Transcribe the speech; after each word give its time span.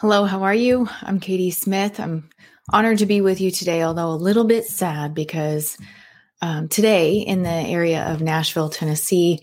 Hello, 0.00 0.26
how 0.26 0.42
are 0.42 0.54
you? 0.54 0.90
I'm 1.00 1.20
Katie 1.20 1.50
Smith. 1.50 1.98
I'm 1.98 2.28
honored 2.70 2.98
to 2.98 3.06
be 3.06 3.22
with 3.22 3.40
you 3.40 3.50
today, 3.50 3.82
although 3.82 4.10
a 4.10 4.12
little 4.12 4.44
bit 4.44 4.66
sad 4.66 5.14
because 5.14 5.78
um, 6.42 6.68
today 6.68 7.20
in 7.20 7.42
the 7.42 7.48
area 7.48 8.04
of 8.04 8.20
Nashville, 8.20 8.68
Tennessee, 8.68 9.40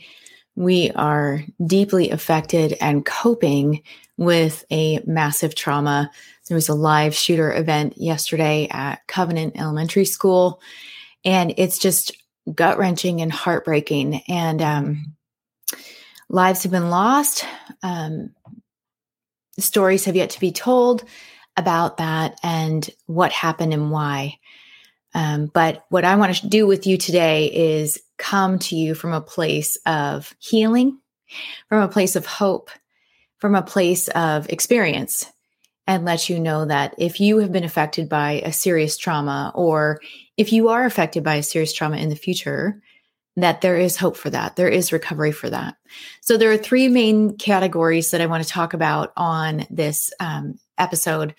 we 0.55 0.91
are 0.91 1.41
deeply 1.65 2.11
affected 2.11 2.77
and 2.79 3.03
coping 3.03 3.81
with 4.15 4.63
a 4.69 5.01
massive 5.07 5.55
trauma. 5.55 6.11
There 6.47 6.53
was 6.53 6.69
a 6.69 6.75
live 6.75 7.15
shooter 7.15 7.51
event 7.51 7.95
yesterday 7.97 8.67
at 8.69 9.07
Covenant 9.07 9.59
Elementary 9.59 10.05
School, 10.05 10.61
and 11.25 11.55
it's 11.57 11.79
just 11.79 12.15
gut 12.53 12.77
wrenching 12.77 13.21
and 13.21 13.31
heartbreaking. 13.31 14.21
And 14.27 14.61
um, 14.61 15.15
lives 16.29 16.61
have 16.61 16.71
been 16.71 16.91
lost. 16.91 17.43
Um, 17.81 18.35
stories 19.59 20.05
have 20.05 20.15
yet 20.15 20.31
to 20.31 20.39
be 20.39 20.51
told 20.51 21.03
about 21.55 21.97
that 21.97 22.39
and 22.43 22.89
what 23.05 23.31
happened 23.31 23.73
and 23.73 23.91
why. 23.91 24.39
Um, 25.13 25.51
but 25.53 25.85
what 25.89 26.05
I 26.05 26.15
want 26.15 26.35
to 26.35 26.47
do 26.47 26.65
with 26.65 26.87
you 26.87 26.97
today 26.97 27.45
is 27.45 28.01
come 28.17 28.59
to 28.59 28.75
you 28.75 28.95
from 28.95 29.13
a 29.13 29.21
place 29.21 29.77
of 29.85 30.33
healing, 30.39 30.99
from 31.69 31.83
a 31.83 31.87
place 31.87 32.15
of 32.15 32.25
hope, 32.25 32.71
from 33.37 33.53
a 33.55 33.61
place 33.61 34.07
of 34.09 34.49
experience, 34.49 35.31
and 35.85 36.05
let 36.05 36.29
you 36.29 36.39
know 36.39 36.65
that 36.65 36.95
if 36.97 37.19
you 37.19 37.39
have 37.39 37.51
been 37.51 37.63
affected 37.63 38.09
by 38.09 38.41
a 38.43 38.53
serious 38.53 38.97
trauma, 38.97 39.51
or 39.53 39.99
if 40.37 40.51
you 40.51 40.69
are 40.69 40.85
affected 40.85 41.23
by 41.23 41.35
a 41.35 41.43
serious 41.43 41.73
trauma 41.73 41.97
in 41.97 42.09
the 42.09 42.15
future, 42.15 42.81
that 43.35 43.61
there 43.61 43.77
is 43.77 43.97
hope 43.97 44.15
for 44.15 44.29
that. 44.29 44.55
There 44.55 44.69
is 44.69 44.93
recovery 44.93 45.31
for 45.31 45.49
that. 45.49 45.75
So 46.21 46.37
there 46.37 46.51
are 46.51 46.57
three 46.57 46.87
main 46.87 47.37
categories 47.37 48.11
that 48.11 48.21
I 48.21 48.27
want 48.27 48.43
to 48.43 48.49
talk 48.49 48.73
about 48.73 49.11
on 49.17 49.65
this 49.69 50.11
um, 50.19 50.59
episode. 50.77 51.33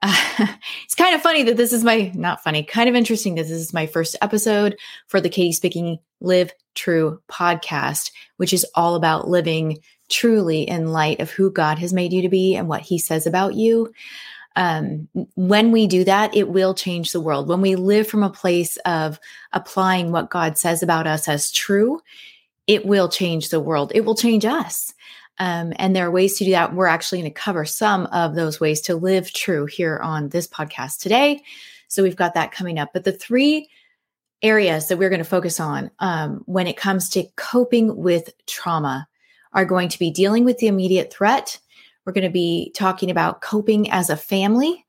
Uh, 0.00 0.14
it's 0.84 0.94
kind 0.94 1.14
of 1.14 1.22
funny 1.22 1.42
that 1.44 1.56
this 1.56 1.72
is 1.72 1.82
my 1.82 2.12
not 2.14 2.42
funny, 2.42 2.62
kind 2.62 2.88
of 2.88 2.94
interesting 2.94 3.34
that 3.34 3.42
this 3.42 3.50
is 3.50 3.72
my 3.72 3.86
first 3.86 4.16
episode 4.22 4.76
for 5.08 5.20
the 5.20 5.28
Katie 5.28 5.52
Speaking 5.52 5.98
Live 6.20 6.52
True 6.74 7.20
podcast, 7.28 8.12
which 8.36 8.52
is 8.52 8.66
all 8.74 8.94
about 8.94 9.28
living 9.28 9.78
truly 10.10 10.62
in 10.62 10.92
light 10.92 11.20
of 11.20 11.30
who 11.30 11.50
God 11.50 11.78
has 11.78 11.92
made 11.92 12.12
you 12.12 12.22
to 12.22 12.28
be 12.28 12.54
and 12.54 12.68
what 12.68 12.82
He 12.82 12.98
says 12.98 13.26
about 13.26 13.54
you 13.54 13.92
um, 14.56 15.08
when 15.34 15.72
we 15.72 15.86
do 15.86 16.04
that, 16.04 16.34
it 16.34 16.48
will 16.48 16.74
change 16.74 17.12
the 17.12 17.20
world. 17.20 17.48
When 17.48 17.60
we 17.60 17.76
live 17.76 18.06
from 18.06 18.22
a 18.22 18.30
place 18.30 18.76
of 18.78 19.18
applying 19.52 20.12
what 20.12 20.30
God 20.30 20.56
says 20.58 20.82
about 20.82 21.06
us 21.06 21.28
as 21.28 21.50
true, 21.50 22.00
it 22.66 22.86
will 22.86 23.08
change 23.08 23.48
the 23.48 23.60
world. 23.60 23.92
It 23.94 24.02
will 24.02 24.14
change 24.14 24.44
us. 24.44 24.92
Um, 25.38 25.72
and 25.76 25.94
there 25.94 26.06
are 26.06 26.12
ways 26.12 26.38
to 26.38 26.44
do 26.44 26.52
that. 26.52 26.74
We're 26.74 26.86
actually 26.86 27.20
going 27.20 27.32
to 27.32 27.40
cover 27.40 27.64
some 27.64 28.06
of 28.06 28.36
those 28.36 28.60
ways 28.60 28.80
to 28.82 28.94
live 28.94 29.32
true 29.32 29.66
here 29.66 29.98
on 29.98 30.28
this 30.28 30.46
podcast 30.46 31.00
today. 31.00 31.42
So 31.88 32.02
we've 32.02 32.16
got 32.16 32.34
that 32.34 32.52
coming 32.52 32.78
up. 32.78 32.90
But 32.92 33.04
the 33.04 33.12
three 33.12 33.68
areas 34.42 34.88
that 34.88 34.98
we're 34.98 35.10
going 35.10 35.18
to 35.18 35.24
focus 35.24 35.58
on 35.58 35.90
um, 35.98 36.42
when 36.46 36.66
it 36.66 36.76
comes 36.76 37.08
to 37.10 37.24
coping 37.36 37.96
with 37.96 38.32
trauma 38.46 39.08
are 39.52 39.64
going 39.64 39.88
to 39.88 39.98
be 39.98 40.10
dealing 40.10 40.44
with 40.44 40.58
the 40.58 40.66
immediate 40.66 41.12
threat 41.12 41.58
we're 42.04 42.12
going 42.12 42.24
to 42.24 42.30
be 42.30 42.72
talking 42.74 43.10
about 43.10 43.40
coping 43.40 43.90
as 43.90 44.10
a 44.10 44.16
family. 44.16 44.84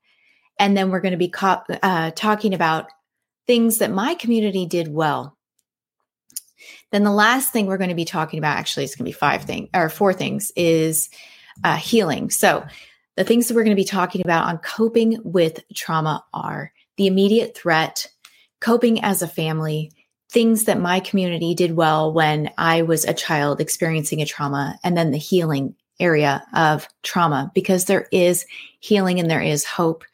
And 0.58 0.76
then 0.76 0.90
we're 0.90 1.00
going 1.00 1.12
to 1.12 1.18
be 1.18 1.28
co- 1.28 1.62
uh, 1.82 2.10
talking 2.12 2.54
about 2.54 2.88
things 3.46 3.78
that 3.78 3.90
my 3.90 4.14
community 4.14 4.66
did 4.66 4.88
well. 4.88 5.36
Then 6.92 7.04
the 7.04 7.12
last 7.12 7.52
thing 7.52 7.66
we're 7.66 7.76
going 7.76 7.90
to 7.90 7.94
be 7.94 8.04
talking 8.04 8.38
about, 8.38 8.56
actually, 8.56 8.84
it's 8.84 8.96
going 8.96 9.04
to 9.04 9.10
be 9.10 9.12
five 9.12 9.44
things 9.44 9.68
or 9.74 9.88
four 9.88 10.12
things, 10.12 10.50
is 10.56 11.10
uh, 11.64 11.76
healing. 11.76 12.30
So 12.30 12.64
the 13.16 13.24
things 13.24 13.48
that 13.48 13.54
we're 13.54 13.64
going 13.64 13.76
to 13.76 13.80
be 13.80 13.84
talking 13.84 14.22
about 14.22 14.46
on 14.46 14.58
coping 14.58 15.18
with 15.24 15.60
trauma 15.74 16.24
are 16.32 16.72
the 16.96 17.06
immediate 17.06 17.56
threat, 17.56 18.06
coping 18.60 19.02
as 19.02 19.22
a 19.22 19.28
family, 19.28 19.92
things 20.30 20.64
that 20.64 20.80
my 20.80 21.00
community 21.00 21.54
did 21.54 21.76
well 21.76 22.12
when 22.12 22.50
I 22.56 22.82
was 22.82 23.04
a 23.04 23.14
child 23.14 23.60
experiencing 23.60 24.22
a 24.22 24.26
trauma, 24.26 24.78
and 24.82 24.96
then 24.96 25.10
the 25.10 25.18
healing 25.18 25.74
area 25.98 26.44
of 26.54 26.88
trauma 27.02 27.50
because 27.54 27.84
there 27.84 28.08
is 28.12 28.46
healing 28.80 29.20
and 29.20 29.30
there 29.30 29.40
is 29.40 29.64
hope. 29.64 30.04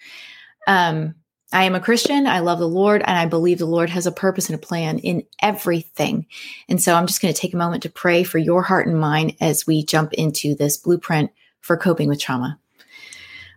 Um, 0.66 1.14
I 1.52 1.64
am 1.64 1.74
a 1.74 1.80
Christian. 1.80 2.26
I 2.26 2.38
love 2.38 2.58
the 2.58 2.68
Lord 2.68 3.02
and 3.02 3.18
I 3.18 3.26
believe 3.26 3.58
the 3.58 3.66
Lord 3.66 3.90
has 3.90 4.06
a 4.06 4.12
purpose 4.12 4.48
and 4.48 4.54
a 4.56 4.66
plan 4.66 4.98
in 4.98 5.24
everything. 5.40 6.26
And 6.68 6.82
so 6.82 6.94
I'm 6.94 7.06
just 7.06 7.20
going 7.20 7.32
to 7.32 7.38
take 7.38 7.52
a 7.52 7.58
moment 7.58 7.82
to 7.82 7.90
pray 7.90 8.22
for 8.22 8.38
your 8.38 8.62
heart 8.62 8.86
and 8.86 8.98
mind 8.98 9.36
as 9.40 9.66
we 9.66 9.84
jump 9.84 10.14
into 10.14 10.54
this 10.54 10.78
blueprint 10.78 11.30
for 11.60 11.76
coping 11.76 12.08
with 12.08 12.20
trauma. 12.20 12.58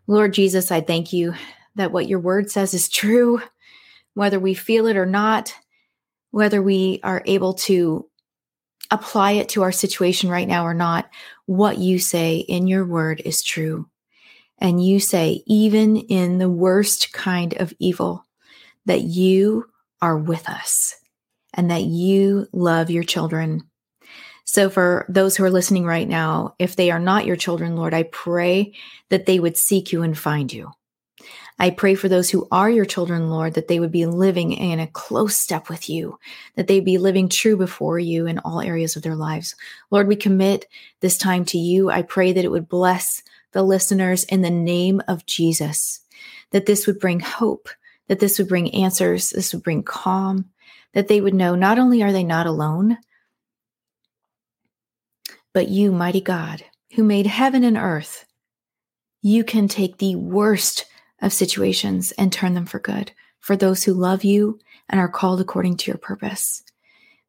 Lord 0.08 0.34
Jesus, 0.34 0.72
I 0.72 0.82
thank 0.82 1.14
you 1.14 1.36
that 1.76 1.92
what 1.92 2.08
your 2.08 2.20
word 2.20 2.52
says 2.52 2.74
is 2.74 2.90
true, 2.90 3.42
whether 4.14 4.40
we 4.40 4.54
feel 4.54 4.88
it 4.88 4.98
or 4.98 5.06
not, 5.06 5.54
whether 6.32 6.62
we 6.62 7.00
are 7.02 7.24
able 7.26 7.54
to 7.54 8.08
apply 8.92 9.34
it 9.34 9.50
to 9.50 9.64
our 9.64 9.72
situation 9.72 10.30
right 10.30 10.48
now 10.48 10.66
or 10.66 10.74
not, 10.74 11.10
what 11.46 11.78
you 11.78 12.00
say 12.00 12.38
in 12.38 12.68
your 12.68 12.86
word 12.86 13.22
is 13.24 13.44
true. 13.44 13.90
And 14.60 14.84
you 14.84 15.00
say, 15.00 15.44
even 15.46 15.98
in 15.98 16.38
the 16.38 16.50
worst 16.50 17.12
kind 17.12 17.54
of 17.58 17.74
evil, 17.80 18.26
that 18.86 19.02
you 19.02 19.66
are 20.02 20.18
with 20.18 20.48
us 20.48 20.96
and 21.54 21.72
that 21.72 21.84
you 21.84 22.48
love 22.54 22.90
your 22.90 23.04
children. 23.04 23.64
So, 24.46 24.70
for 24.70 25.06
those 25.10 25.36
who 25.36 25.44
are 25.44 25.52
listening 25.52 25.86
right 25.86 26.08
now, 26.08 26.56
if 26.60 26.76
they 26.76 26.92
are 26.92 27.00
not 27.00 27.26
your 27.26 27.36
children, 27.36 27.76
Lord, 27.76 27.94
I 27.94 28.04
pray 28.04 28.74
that 29.10 29.26
they 29.26 29.40
would 29.40 29.58
seek 29.58 29.92
you 29.92 30.04
and 30.04 30.18
find 30.18 30.54
you. 30.54 30.72
I 31.58 31.70
pray 31.70 31.96
for 31.96 32.10
those 32.10 32.30
who 32.30 32.48
are 32.52 32.70
your 32.70 32.86
children, 32.86 33.30
Lord, 33.30 33.54
that 33.54 33.70
they 33.70 33.80
would 33.80 33.92
be 33.92 34.06
living 34.06 34.52
in 34.52 34.80
a 34.80 34.88
close 34.88 35.38
step 35.38 35.70
with 35.70 35.90
you, 35.90 36.20
that 36.56 36.68
they 36.68 36.82
be 36.82 36.98
living 36.98 37.30
true 37.30 37.56
before 37.56 37.98
you 37.98 38.28
in 38.28 38.40
all 38.40 38.60
areas 38.60 38.96
of 38.96 39.04
their 39.04 39.16
lives. 39.16 39.56
Lord, 39.90 40.08
we 40.08 40.18
commit 40.18 40.68
this 41.00 41.18
time 41.18 41.46
to 41.46 41.58
you. 41.58 41.90
I 41.90 42.02
pray 42.02 42.34
that 42.34 42.44
it 42.44 42.52
would 42.52 42.68
bless 42.68 43.24
the 43.54 43.64
listeners 43.64 44.26
in 44.26 44.42
the 44.42 44.50
name 44.50 45.02
of 45.08 45.26
Jesus, 45.26 46.02
that 46.52 46.66
this 46.66 46.88
would 46.88 47.00
bring 47.00 47.22
hope, 47.22 47.70
that 48.10 48.20
this 48.20 48.38
would 48.38 48.50
bring 48.50 48.74
answers, 48.74 49.30
this 49.30 49.54
would 49.54 49.64
bring 49.64 49.82
calm, 49.82 50.50
that 50.94 51.08
they 51.08 51.22
would 51.22 51.34
know 51.34 51.56
not 51.56 51.80
only 51.80 52.04
are 52.04 52.12
they 52.12 52.24
not 52.24 52.48
alone, 52.48 52.98
but 55.54 55.70
you, 55.70 55.94
mighty 55.94 56.20
God, 56.20 56.66
who 56.96 57.04
made 57.04 57.28
heaven 57.28 57.64
and 57.64 57.78
earth, 57.78 58.26
you 59.22 59.46
can 59.46 59.70
take 59.70 59.98
the 59.98 60.18
worst 60.18 60.86
of 61.26 61.34
situations 61.34 62.14
and 62.14 62.32
turn 62.32 62.54
them 62.54 62.66
for 62.66 62.80
good 62.80 63.12
for 63.40 63.58
those 63.58 63.84
who 63.84 63.94
love 63.94 64.24
you 64.24 64.60
and 64.88 65.00
are 65.00 65.10
called 65.10 65.42
according 65.42 65.76
to 65.78 65.92
your 65.92 65.98
purpose. 65.98 66.64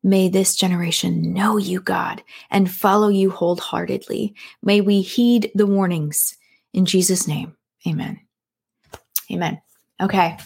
May 0.02 0.28
this 0.28 0.54
generation 0.54 1.32
know 1.32 1.56
you, 1.56 1.80
God, 1.80 2.22
and 2.50 2.70
follow 2.70 3.08
you 3.08 3.30
wholeheartedly. 3.30 4.34
May 4.62 4.80
we 4.80 5.00
heed 5.00 5.50
the 5.54 5.66
warnings. 5.66 6.36
In 6.72 6.86
Jesus' 6.86 7.26
name, 7.26 7.56
amen. 7.86 8.20
Amen. 9.32 9.60
Okay. 10.00 10.36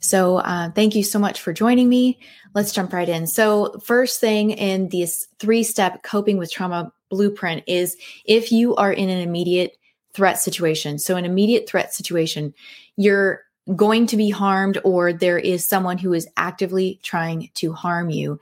So, 0.00 0.36
uh, 0.38 0.70
thank 0.70 0.94
you 0.94 1.02
so 1.02 1.18
much 1.18 1.40
for 1.40 1.52
joining 1.52 1.88
me. 1.88 2.20
Let's 2.54 2.72
jump 2.72 2.92
right 2.92 3.08
in. 3.08 3.26
So, 3.26 3.80
first 3.84 4.20
thing 4.20 4.52
in 4.52 4.90
this 4.90 5.26
three 5.38 5.64
step 5.64 6.02
coping 6.02 6.36
with 6.36 6.52
trauma 6.52 6.92
blueprint 7.10 7.64
is 7.66 7.96
if 8.24 8.52
you 8.52 8.76
are 8.76 8.92
in 8.92 9.08
an 9.08 9.20
immediate 9.20 9.76
threat 10.18 10.40
situation. 10.40 10.98
So, 10.98 11.14
an 11.14 11.24
immediate 11.24 11.68
threat 11.68 11.94
situation, 11.94 12.52
you're 12.96 13.44
going 13.76 14.04
to 14.08 14.16
be 14.16 14.30
harmed 14.30 14.78
or 14.82 15.12
there 15.12 15.38
is 15.38 15.64
someone 15.64 15.96
who 15.96 16.12
is 16.12 16.26
actively 16.36 16.98
trying 17.04 17.50
to 17.54 17.72
harm 17.72 18.10
you. 18.10 18.40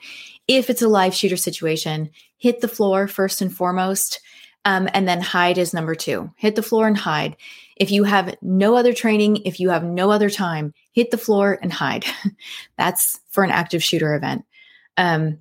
If 0.49 0.71
it's 0.71 0.81
a 0.81 0.89
live 0.89 1.15
shooter 1.15 1.37
situation, 1.37 2.09
hit 2.39 2.63
the 2.63 2.69
floor 2.69 3.07
first 3.07 3.43
and 3.43 3.55
foremost, 3.55 4.21
um, 4.65 4.89
and 4.95 5.07
then 5.07 5.21
hide 5.21 5.59
is 5.59 5.75
number 5.75 5.95
two. 5.95 6.33
Hit 6.37 6.57
the 6.57 6.63
floor 6.63 6.87
and 6.87 6.97
hide. 6.97 7.37
If 7.77 7.91
you 7.91 8.05
have 8.05 8.37
no 8.41 8.75
other 8.75 8.95
training, 8.95 9.43
if 9.45 9.61
you 9.61 9.69
have 9.69 9.85
no 9.85 10.11
other 10.11 10.31
time, 10.31 10.73
hit 10.93 11.11
the 11.11 11.19
floor 11.19 11.59
and 11.61 11.71
hide. 11.71 12.07
That's 12.79 13.21
for 13.29 13.45
an 13.45 13.51
active 13.51 13.85
shooter 13.85 14.15
event. 14.15 14.47
Um, 14.97 15.41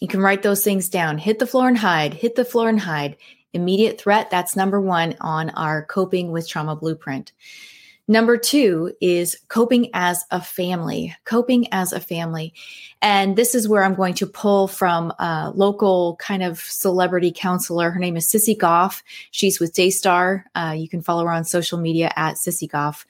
you 0.00 0.08
can 0.08 0.20
write 0.20 0.42
those 0.42 0.64
things 0.64 0.88
down. 0.88 1.18
Hit 1.18 1.40
the 1.40 1.46
floor 1.46 1.68
and 1.68 1.76
hide. 1.76 2.14
Hit 2.14 2.36
the 2.36 2.44
floor 2.44 2.70
and 2.70 2.80
hide. 2.80 3.18
Immediate 3.54 4.00
threat, 4.00 4.30
that's 4.30 4.56
number 4.56 4.80
one 4.80 5.14
on 5.20 5.50
our 5.50 5.84
coping 5.84 6.32
with 6.32 6.48
trauma 6.48 6.76
blueprint. 6.76 7.32
Number 8.06 8.36
two 8.36 8.92
is 9.00 9.34
coping 9.48 9.88
as 9.94 10.24
a 10.30 10.40
family, 10.40 11.16
coping 11.24 11.72
as 11.72 11.92
a 11.92 12.00
family. 12.00 12.52
And 13.00 13.34
this 13.34 13.54
is 13.54 13.66
where 13.66 13.82
I'm 13.82 13.94
going 13.94 14.12
to 14.14 14.26
pull 14.26 14.68
from 14.68 15.10
a 15.18 15.52
local 15.54 16.16
kind 16.16 16.42
of 16.42 16.60
celebrity 16.60 17.32
counselor. 17.34 17.90
Her 17.90 17.98
name 17.98 18.18
is 18.18 18.28
Sissy 18.28 18.58
Goff. 18.58 19.02
She's 19.30 19.58
with 19.58 19.72
Daystar. 19.72 20.44
Uh, 20.54 20.74
you 20.76 20.86
can 20.86 21.00
follow 21.00 21.24
her 21.24 21.32
on 21.32 21.44
social 21.44 21.78
media 21.78 22.12
at 22.14 22.36
Sissy 22.36 22.70
Goff. 22.70 23.06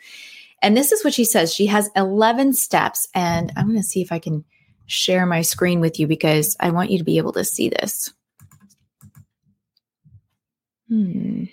And 0.63 0.77
this 0.77 0.93
is 0.93 1.03
what 1.03 1.13
she 1.15 1.25
says. 1.25 1.53
She 1.53 1.67
has 1.67 1.91
11 1.97 2.53
steps. 2.53 3.09
And 3.15 3.53
I'm 3.57 3.67
going 3.67 3.77
to 3.77 3.83
see 3.83 4.01
if 4.01 4.13
I 4.13 4.21
can 4.21 4.45
share 4.87 5.27
my 5.27 5.43
screen 5.43 5.81
with 5.81 5.99
you 5.99 6.07
because 6.07 6.57
I 6.61 6.71
want 6.71 6.91
you 6.91 6.99
to 6.99 7.05
be 7.05 7.19
able 7.19 7.33
to 7.33 7.45
see 7.45 7.69
this. 7.69 8.13
Hmm. 10.95 11.45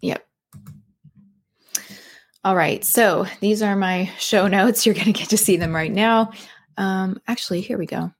Yep. 0.00 0.26
All 2.42 2.56
right. 2.56 2.84
So 2.84 3.26
these 3.38 3.62
are 3.62 3.76
my 3.76 4.10
show 4.18 4.48
notes. 4.48 4.84
You're 4.84 4.96
going 4.96 5.04
to 5.04 5.12
get 5.12 5.28
to 5.28 5.36
see 5.36 5.58
them 5.58 5.72
right 5.72 5.92
now. 5.92 6.32
Um, 6.76 7.20
actually, 7.28 7.60
here 7.60 7.78
we 7.78 7.86
go. 7.86 8.10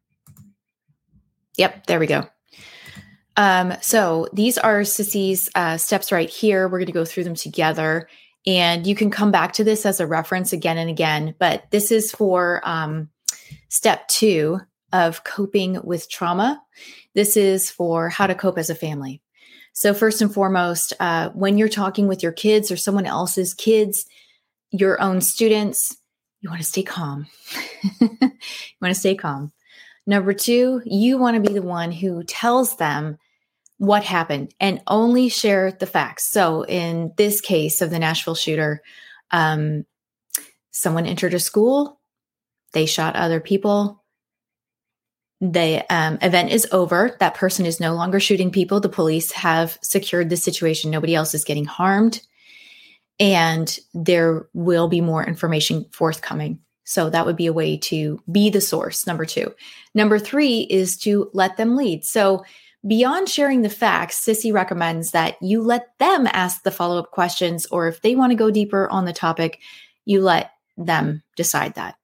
Yep. 1.57 1.87
There 1.87 1.99
we 1.99 2.07
go. 2.07 2.29
Um, 3.37 3.75
so 3.81 4.29
these 4.33 4.59
are 4.59 4.83
Sissy's 4.83 5.51
uh, 5.57 5.77
steps 5.77 6.13
right 6.13 6.31
here. 6.31 6.69
We're 6.69 6.79
going 6.79 6.87
to 6.87 6.93
go 6.93 7.05
through 7.05 7.25
them 7.25 7.35
together. 7.35 8.09
And 8.47 8.87
you 8.87 8.95
can 8.95 9.11
come 9.11 9.31
back 9.31 9.55
to 9.55 9.65
this 9.65 9.87
as 9.87 10.01
a 10.01 10.07
reference 10.07 10.53
again 10.53 10.79
and 10.79 10.91
again. 10.91 11.35
But 11.39 11.71
this 11.71 11.91
is 11.91 12.13
for 12.13 12.61
um, 12.65 13.09
step 13.69 14.07
two 14.09 14.61
of 14.93 15.25
coping 15.25 15.81
with 15.83 16.11
trauma. 16.11 16.63
This 17.15 17.37
is 17.37 17.71
for 17.71 18.09
how 18.09 18.27
to 18.27 18.35
cope 18.35 18.59
as 18.59 18.71
a 18.71 18.75
family. 18.75 19.21
So, 19.73 19.93
first 19.93 20.23
and 20.23 20.33
foremost, 20.33 20.93
uh, 21.01 21.31
when 21.31 21.59
you're 21.59 21.69
talking 21.69 22.07
with 22.07 22.23
your 22.23 22.33
kids 22.33 22.71
or 22.71 22.77
someone 22.77 23.07
else's 23.07 23.55
kids, 23.55 24.07
your 24.71 25.01
own 25.03 25.21
students, 25.21 25.97
you 26.41 26.51
want 26.51 26.63
to 26.63 26.67
stay 26.67 26.85
calm. 26.85 27.27
you 28.01 28.09
want 28.81 28.95
to 28.95 29.01
stay 29.01 29.17
calm. 29.17 29.53
Number 30.07 30.33
two, 30.33 30.83
you 30.85 31.19
want 31.19 31.35
to 31.37 31.49
be 31.49 31.55
the 31.55 31.63
one 31.63 31.91
who 31.91 32.23
tells 32.25 32.77
them 32.77 33.19
what 33.87 34.05
happened 34.05 34.55
and 34.61 34.83
only 34.87 35.29
share 35.29 35.73
the 35.73 35.87
facts. 35.87 36.29
So, 36.29 36.65
in 36.65 37.13
this 37.17 37.41
case 37.41 37.81
of 37.83 37.91
the 37.91 37.99
Nashville 37.99 38.35
shooter, 38.35 38.83
um, 39.31 39.85
someone 40.71 41.07
entered 41.07 41.35
a 41.35 41.41
school, 41.41 42.01
they 42.73 42.87
shot 42.87 43.17
other 43.17 43.41
people. 43.41 44.03
The 45.41 45.85
um, 45.91 46.19
event 46.23 46.51
is 46.51 46.67
over. 46.73 47.17
That 47.21 47.35
person 47.35 47.67
is 47.67 47.81
no 47.81 47.95
longer 47.95 48.21
shooting 48.21 48.51
people. 48.51 48.81
The 48.81 48.89
police 48.89 49.33
have 49.33 49.79
secured 49.83 50.31
the 50.31 50.37
situation. 50.37 50.91
Nobody 50.91 51.15
else 51.15 51.35
is 51.35 51.45
getting 51.45 51.65
harmed. 51.65 52.21
And 53.21 53.79
there 53.93 54.49
will 54.55 54.89
be 54.89 55.01
more 55.01 55.25
information 55.25 55.87
forthcoming. 55.93 56.61
So 56.85 57.11
that 57.11 57.27
would 57.27 57.37
be 57.37 57.47
a 57.47 57.53
way 57.53 57.77
to 57.79 58.21
be 58.31 58.51
the 58.51 58.61
source. 58.61 59.07
Number 59.07 59.25
two. 59.25 59.55
Number 59.95 60.19
three 60.19 60.61
is 60.61 60.97
to 60.99 61.31
let 61.33 61.57
them 61.57 61.77
lead. 61.77 62.05
So 62.05 62.45
beyond 62.87 63.29
sharing 63.29 63.63
the 63.63 63.71
facts, 63.71 64.25
Sissy 64.25 64.53
recommends 64.53 65.13
that 65.13 65.37
you 65.41 65.63
let 65.63 65.99
them 65.99 66.29
ask 66.33 66.63
the 66.63 66.71
follow 66.71 66.99
up 66.99 67.11
questions, 67.11 67.67
or 67.67 67.89
if 67.89 68.03
they 68.03 68.15
want 68.15 68.31
to 68.31 68.37
go 68.37 68.51
deeper 68.51 68.89
on 68.89 69.05
the 69.05 69.13
topic, 69.13 69.61
you 70.05 70.21
let 70.21 70.53
them 70.77 71.23
decide 71.37 71.75
that. 71.75 71.97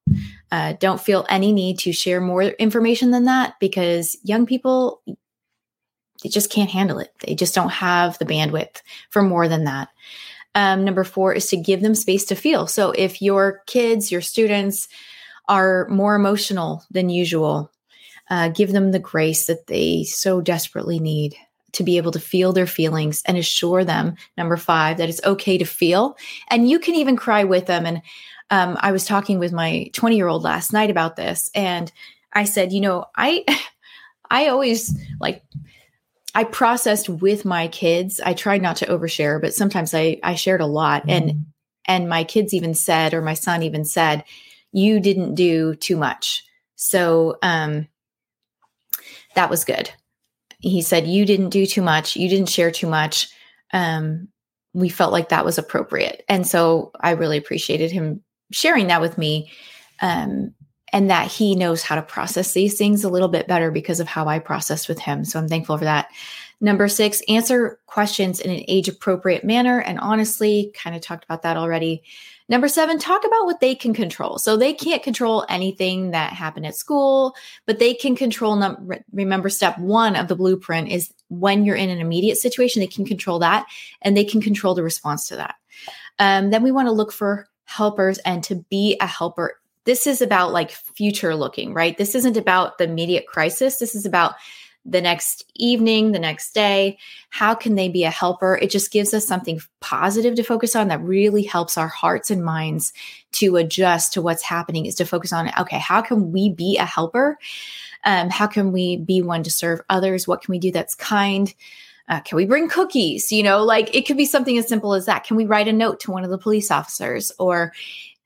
Uh, 0.52 0.74
don't 0.74 1.00
feel 1.00 1.26
any 1.28 1.52
need 1.52 1.78
to 1.80 1.92
share 1.92 2.20
more 2.20 2.42
information 2.42 3.10
than 3.10 3.24
that 3.24 3.54
because 3.60 4.16
young 4.22 4.46
people 4.46 5.02
they 6.22 6.28
just 6.28 6.50
can't 6.50 6.70
handle 6.70 6.98
it. 6.98 7.12
They 7.26 7.34
just 7.34 7.54
don't 7.54 7.70
have 7.70 8.18
the 8.18 8.26
bandwidth 8.26 8.82
for 9.08 9.22
more 9.22 9.48
than 9.48 9.64
that. 9.64 9.88
Um, 10.54 10.84
number 10.84 11.04
four 11.04 11.32
is 11.32 11.46
to 11.46 11.56
give 11.56 11.80
them 11.80 11.94
space 11.94 12.24
to 12.26 12.34
feel. 12.34 12.66
So 12.66 12.90
if 12.90 13.22
your 13.22 13.62
kids, 13.66 14.10
your 14.10 14.20
students 14.20 14.88
are 15.48 15.88
more 15.88 16.14
emotional 16.14 16.84
than 16.90 17.08
usual, 17.08 17.70
uh, 18.30 18.48
give 18.48 18.72
them 18.72 18.92
the 18.92 18.98
grace 18.98 19.46
that 19.46 19.66
they 19.66 20.04
so 20.04 20.40
desperately 20.40 21.00
need 21.00 21.36
to 21.72 21.82
be 21.82 21.96
able 21.96 22.12
to 22.12 22.20
feel 22.20 22.52
their 22.52 22.66
feelings 22.66 23.22
and 23.26 23.36
assure 23.36 23.84
them, 23.84 24.16
number 24.36 24.56
five, 24.56 24.96
that 24.96 25.08
it's 25.08 25.22
okay 25.24 25.58
to 25.58 25.64
feel. 25.64 26.16
And 26.48 26.68
you 26.68 26.78
can 26.78 26.94
even 26.94 27.16
cry 27.16 27.44
with 27.44 27.66
them. 27.66 27.86
And 27.86 28.02
um, 28.50 28.76
I 28.80 28.92
was 28.92 29.04
talking 29.04 29.38
with 29.38 29.52
my 29.52 29.90
20 29.92 30.16
year 30.16 30.28
old 30.28 30.42
last 30.42 30.72
night 30.72 30.90
about 30.90 31.16
this, 31.16 31.50
and 31.54 31.90
I 32.32 32.44
said, 32.44 32.72
you 32.72 32.80
know, 32.80 33.06
I, 33.16 33.44
I 34.30 34.48
always 34.48 34.96
like, 35.20 35.42
I 36.32 36.44
processed 36.44 37.08
with 37.08 37.44
my 37.44 37.66
kids. 37.66 38.20
I 38.24 38.34
tried 38.34 38.62
not 38.62 38.76
to 38.76 38.86
overshare, 38.86 39.40
but 39.40 39.54
sometimes 39.54 39.92
I, 39.94 40.20
I 40.22 40.36
shared 40.36 40.60
a 40.60 40.66
lot, 40.66 41.02
mm-hmm. 41.02 41.28
and 41.28 41.46
and 41.86 42.08
my 42.08 42.22
kids 42.22 42.54
even 42.54 42.74
said, 42.74 43.14
or 43.14 43.22
my 43.22 43.34
son 43.34 43.64
even 43.64 43.84
said, 43.84 44.22
you 44.70 45.00
didn't 45.00 45.34
do 45.34 45.74
too 45.74 45.96
much. 45.96 46.44
So 46.76 47.36
um, 47.42 47.88
that 49.34 49.50
was 49.50 49.64
good. 49.64 49.90
He 50.58 50.82
said, 50.82 51.06
you 51.06 51.24
didn't 51.24 51.50
do 51.50 51.66
too 51.66 51.82
much. 51.82 52.16
You 52.16 52.28
didn't 52.28 52.48
share 52.48 52.70
too 52.70 52.88
much. 52.88 53.28
Um, 53.72 54.28
we 54.74 54.88
felt 54.88 55.12
like 55.12 55.30
that 55.30 55.44
was 55.44 55.58
appropriate. 55.58 56.24
And 56.28 56.46
so 56.46 56.92
I 57.00 57.10
really 57.12 57.38
appreciated 57.38 57.90
him 57.90 58.22
sharing 58.52 58.88
that 58.88 59.00
with 59.00 59.16
me 59.18 59.50
um, 60.00 60.54
and 60.92 61.10
that 61.10 61.28
he 61.28 61.54
knows 61.54 61.82
how 61.82 61.94
to 61.94 62.02
process 62.02 62.52
these 62.52 62.76
things 62.76 63.04
a 63.04 63.08
little 63.08 63.28
bit 63.28 63.48
better 63.48 63.70
because 63.70 64.00
of 64.00 64.08
how 64.08 64.26
I 64.26 64.38
processed 64.38 64.88
with 64.88 64.98
him. 64.98 65.24
So 65.24 65.38
I'm 65.38 65.48
thankful 65.48 65.78
for 65.78 65.84
that. 65.84 66.08
Number 66.62 66.88
six, 66.88 67.22
answer 67.26 67.80
questions 67.86 68.38
in 68.38 68.50
an 68.50 68.64
age 68.68 68.88
appropriate 68.88 69.44
manner. 69.44 69.80
And 69.80 69.98
honestly, 69.98 70.72
kind 70.74 70.94
of 70.94 71.00
talked 71.00 71.24
about 71.24 71.42
that 71.42 71.56
already. 71.56 72.02
Number 72.50 72.68
seven, 72.68 72.98
talk 72.98 73.24
about 73.24 73.46
what 73.46 73.60
they 73.60 73.74
can 73.74 73.94
control. 73.94 74.36
So 74.36 74.56
they 74.56 74.74
can't 74.74 75.02
control 75.02 75.46
anything 75.48 76.10
that 76.10 76.34
happened 76.34 76.66
at 76.66 76.74
school, 76.74 77.34
but 77.64 77.78
they 77.78 77.94
can 77.94 78.14
control. 78.14 78.56
Num- 78.56 78.90
remember, 79.12 79.48
step 79.48 79.78
one 79.78 80.16
of 80.16 80.28
the 80.28 80.36
blueprint 80.36 80.88
is 80.90 81.14
when 81.28 81.64
you're 81.64 81.76
in 81.76 81.88
an 81.88 82.00
immediate 82.00 82.36
situation, 82.36 82.80
they 82.80 82.86
can 82.86 83.06
control 83.06 83.38
that 83.38 83.66
and 84.02 84.14
they 84.14 84.24
can 84.24 84.42
control 84.42 84.74
the 84.74 84.82
response 84.82 85.28
to 85.28 85.36
that. 85.36 85.54
Um, 86.18 86.50
then 86.50 86.62
we 86.62 86.72
want 86.72 86.88
to 86.88 86.92
look 86.92 87.12
for 87.12 87.48
helpers 87.64 88.18
and 88.18 88.42
to 88.44 88.56
be 88.68 88.98
a 89.00 89.06
helper. 89.06 89.58
This 89.84 90.06
is 90.06 90.20
about 90.20 90.52
like 90.52 90.72
future 90.72 91.34
looking, 91.34 91.72
right? 91.72 91.96
This 91.96 92.14
isn't 92.14 92.36
about 92.36 92.76
the 92.76 92.84
immediate 92.84 93.26
crisis. 93.26 93.78
This 93.78 93.94
is 93.94 94.04
about 94.04 94.34
the 94.84 95.00
next 95.00 95.44
evening, 95.56 96.12
the 96.12 96.18
next 96.18 96.54
day. 96.54 96.98
How 97.28 97.54
can 97.54 97.74
they 97.74 97.88
be 97.88 98.04
a 98.04 98.10
helper? 98.10 98.56
It 98.56 98.70
just 98.70 98.90
gives 98.90 99.12
us 99.12 99.26
something 99.26 99.60
positive 99.80 100.34
to 100.36 100.42
focus 100.42 100.74
on 100.74 100.88
that 100.88 101.02
really 101.02 101.42
helps 101.42 101.76
our 101.76 101.88
hearts 101.88 102.30
and 102.30 102.44
minds 102.44 102.92
to 103.32 103.56
adjust 103.56 104.14
to 104.14 104.22
what's 104.22 104.42
happening, 104.42 104.86
is 104.86 104.94
to 104.96 105.04
focus 105.04 105.32
on, 105.32 105.50
okay, 105.58 105.78
how 105.78 106.00
can 106.00 106.32
we 106.32 106.50
be 106.50 106.78
a 106.78 106.84
helper? 106.84 107.38
Um, 108.04 108.30
how 108.30 108.46
can 108.46 108.72
we 108.72 108.96
be 108.96 109.20
one 109.22 109.42
to 109.42 109.50
serve 109.50 109.80
others? 109.88 110.26
What 110.26 110.42
can 110.42 110.52
we 110.52 110.58
do 110.58 110.72
that's 110.72 110.94
kind? 110.94 111.52
Uh, 112.08 112.20
can 112.20 112.36
we 112.36 112.46
bring 112.46 112.68
cookies? 112.68 113.30
You 113.30 113.42
know, 113.42 113.62
like 113.62 113.94
it 113.94 114.06
could 114.06 114.16
be 114.16 114.24
something 114.24 114.56
as 114.58 114.66
simple 114.66 114.94
as 114.94 115.06
that. 115.06 115.24
Can 115.24 115.36
we 115.36 115.46
write 115.46 115.68
a 115.68 115.72
note 115.72 116.00
to 116.00 116.10
one 116.10 116.24
of 116.24 116.30
the 116.30 116.38
police 116.38 116.70
officers 116.70 117.30
or 117.38 117.72